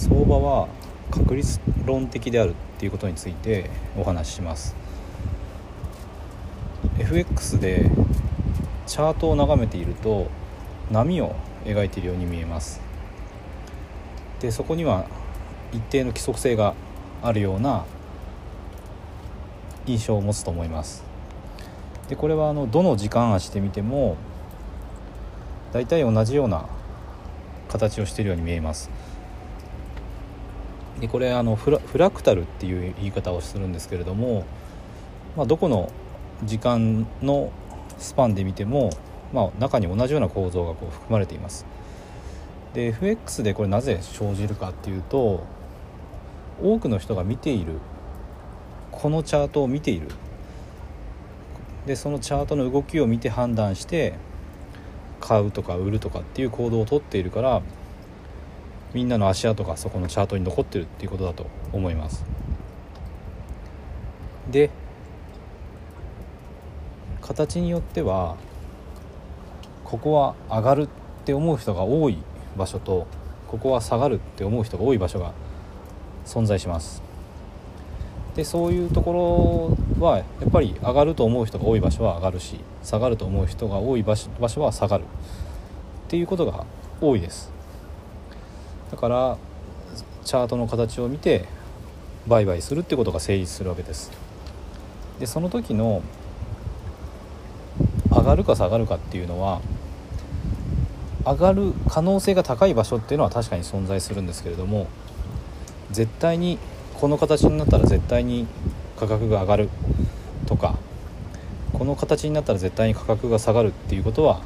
[0.00, 0.66] 相場は
[1.10, 3.68] 確率論的であるっていうことについて
[3.98, 4.74] お話しします。
[6.98, 7.90] FX で
[8.86, 10.28] チャートを眺めていると
[10.90, 11.36] 波を
[11.66, 12.80] 描いているように見えます。
[14.40, 15.04] でそこには
[15.70, 16.74] 一定の規則性が
[17.22, 17.84] あるような
[19.84, 21.04] 印象を持つと思います。
[22.08, 24.16] でこれはあのどの時間足で見ても
[25.74, 26.64] 大体同じような
[27.68, 28.88] 形をしているように見えます。
[31.00, 34.44] でこれあのフラフラクタルっていう言い方をするんですけれども、
[35.36, 35.90] まあ、どこの
[36.44, 37.50] 時間の
[37.98, 38.90] スパンで見ても、
[39.32, 41.64] まあ、中に同じような構造がこう含まれています。
[42.74, 45.42] で FX でこれなぜ生じるかっていうと
[46.62, 47.80] 多くの人が見ている
[48.92, 50.08] このチャートを見ている。
[51.86, 54.14] でそのチャートの動きを見て判断して
[55.18, 57.62] 買うとか売るとかっていう行動をとっているから
[58.92, 62.24] みんなの足跡がそこのチャートに残ってるっていうことだと思います。
[64.50, 64.70] で
[67.20, 68.36] 形によっては
[69.84, 70.88] ここは上がるっ
[71.24, 72.18] て思う人が多い
[72.56, 73.06] 場所と
[73.46, 75.32] ここは下がるって思う人が多い場所が
[76.26, 77.02] 存在します。
[78.34, 85.06] でそういうところはやっぱり上がると思う人が多い場所は上がるし下がると思う人が多い場所場所は下がるっ
[86.08, 86.64] ていうことが
[87.00, 87.59] 多いです。
[88.90, 89.38] だから
[90.24, 91.46] チャートの形を見て
[92.26, 94.10] 売買するってことが成立するわけです。
[95.18, 96.02] でその時の
[98.10, 99.60] 上がるか下がるかっていうのは
[101.24, 104.88] 上がる可能性が高い場所っていうのは確かに存在するんですけれども
[105.90, 106.58] 絶対に
[107.00, 108.46] この形になったら絶対に
[108.98, 109.68] 価格が上がる
[110.46, 110.76] とか
[111.72, 114.40] この形になったら絶対に価格が下がるっていうことは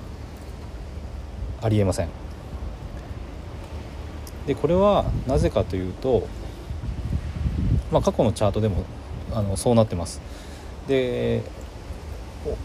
[1.63, 2.24] ありえません。
[4.47, 6.27] でこれはなぜかというと、
[7.91, 8.85] まあ、過去のチャートでも
[9.33, 10.21] あのそうなってます。
[10.87, 11.43] で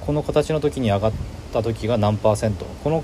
[0.06, 1.12] この形の時に上がっ
[1.53, 2.66] た時が何パーセント。
[2.84, 3.03] この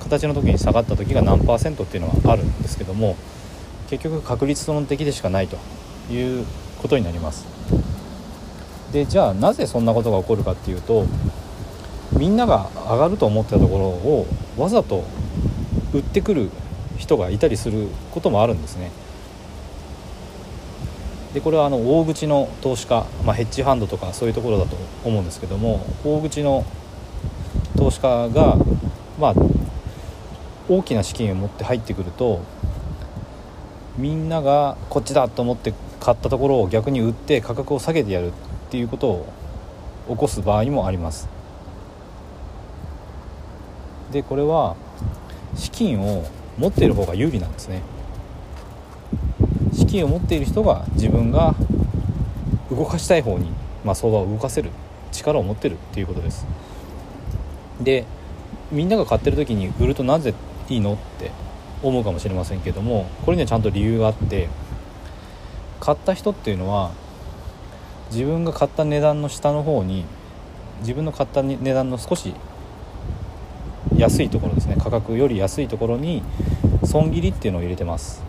[0.00, 3.16] 形の時に下がった時が何パーセントっていうのはあるんですけども
[3.88, 5.56] 結局確率論的でしかないと
[6.12, 6.46] いう
[6.80, 7.46] ことになります。
[8.92, 11.06] でじゃあなぜそんなことが起こるかっていうと
[12.12, 14.26] みんなが上がると思ったところを
[14.56, 15.04] わざと
[15.92, 16.50] 売ってくる
[17.00, 18.90] 人がいたりすることもあるんですね。
[21.34, 26.64] でこれはあの大口の投資家、まあ、ヘッジファンドとかそういうところだと思うんですけども大口の
[27.76, 28.56] 投資家が
[29.18, 29.34] まあ
[30.68, 32.40] 大きな資金を持って入ってくると
[33.96, 38.32] みんながこっちだと思って買ったところを逆に売って価格を下げてやるっ
[38.70, 39.32] ていうことを
[40.08, 41.28] 起こす場合もあります。
[44.10, 44.74] でこれは
[45.54, 46.24] 資金を
[46.58, 47.82] 持っている方が有利なんですね。
[49.72, 51.54] 資金を持っている人が自分が
[52.70, 53.50] 動かしたい方に、
[53.84, 54.70] まあ、相場を動かせる
[55.12, 56.46] 力を持ってるっていうことです。
[57.80, 58.04] で
[58.70, 60.34] みんなが買ってる時に売るとなぜ
[60.68, 61.30] いいのって
[61.82, 64.48] 思うかもしれませんけどもこれにはちゃんと理由があって
[65.80, 66.92] 買った人っていうのは
[68.10, 70.04] 自分が買った値段の下の方に
[70.80, 72.34] 自分の買った値段の少し
[73.96, 74.76] 安いところですね。
[74.78, 76.22] 価格より安いところに
[76.84, 78.22] 損切りっていうのを入れてます。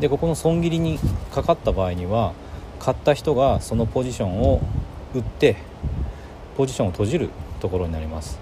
[0.00, 0.98] でここの損切りに
[1.32, 2.32] かかった場合には
[2.78, 4.60] 買った人がそのポジションを
[5.14, 5.56] 売って
[6.56, 8.38] ポジションを閉じるところになります。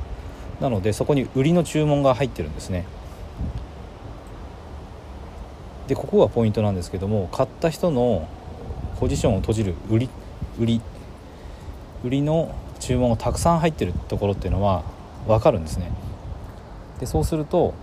[0.61, 2.85] なのでそこに売りの注文が入ってるんですね。
[5.89, 8.29] でここがポイントなんですけども買った人の
[8.99, 10.09] ポジションを閉じる売り
[10.59, 10.81] 売り
[12.05, 14.85] 売りの注文がたくさん入ってるところっていうのは
[15.27, 15.91] 分かるんですね。
[17.01, 17.75] でそうすると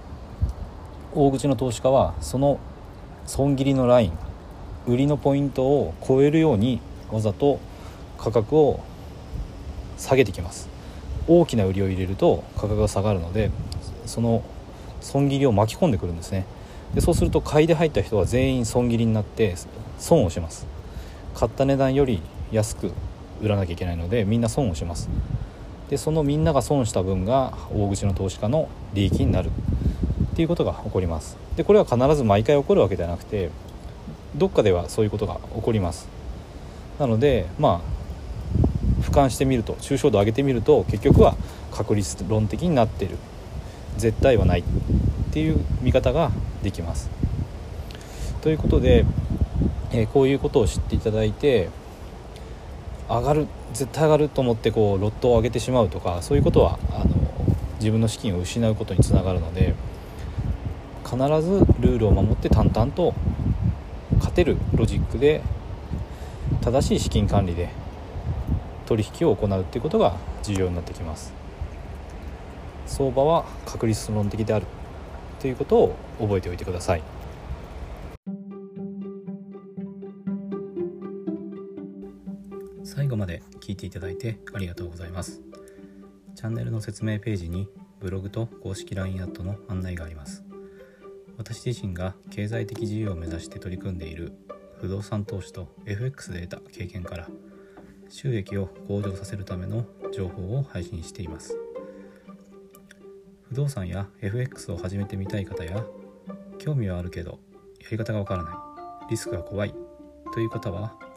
[1.14, 2.60] 大口の投資家はその
[3.26, 4.12] 損切りのライン
[4.88, 6.82] 売りのポイントを超えるように
[7.12, 7.60] わざと
[8.18, 8.80] 価格を
[9.98, 10.70] 下げてきます。
[11.28, 13.50] 大きな売りを入れると価格が下がるので
[14.06, 14.44] その
[15.00, 16.46] 損切りを巻き込んでくるんですね。
[16.94, 19.56] でそうすると買いで入った人は全員損切りになって
[19.98, 20.68] 損をします。
[21.34, 22.92] 買った値段より安く
[23.44, 25.10] 売らなきゃいけないのでみんな損をします。
[25.90, 29.52] でそのみんなが損した分が大口の投資家の利益になる。
[30.34, 31.38] っていうことが起こります。
[31.56, 33.52] でこれは必ず毎回起こるわけではなくて
[34.36, 36.08] どっかではそういうことが起こります。
[37.00, 41.36] なのでまあ俯瞰してみると抽象度上げてみると結局は
[41.72, 43.18] 確率論的になっている。
[43.98, 44.62] 絶対はない。
[44.62, 44.64] っ
[45.34, 46.32] ていう見方が
[46.64, 47.12] できます。
[48.42, 49.06] ということで、
[49.92, 51.70] えー、こういうことを知っていただいて
[53.20, 57.14] 上がる絶対上がると思ってこうロットを上げてしまうとかそういうことはあの
[57.80, 59.76] 自分の資金を失うことにつながるので
[61.04, 63.14] 必ずルールを守って淡々と
[64.18, 65.42] 勝てるロジックで
[66.62, 67.70] 正しい資金管理で
[68.86, 71.34] 取引を行うっていうことが重要になってきます。
[72.86, 74.66] 相場は確率論的である
[75.40, 77.02] ということを覚えておいてください。
[83.34, 85.42] で聞いていただいてありがとうございます。
[86.36, 87.68] チャンネルの説明ページに
[88.00, 90.44] ブログと公式 LINE アットの案内があります。
[91.38, 94.34] 私自身が経済的自由を目指して取り組んでいる
[94.80, 97.28] 不動産投資と FX で得た経験から
[98.08, 101.58] 収益を向上させるための情報を配信しています。
[103.50, 105.84] 不動産や FX を始めてみたい方や
[106.60, 107.40] 興味はあるけど
[107.80, 108.54] やり方がわからない
[109.10, 109.74] リスクが怖い
[110.34, 110.96] という方は